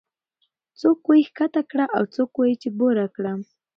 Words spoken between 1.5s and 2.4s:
کړه او څوک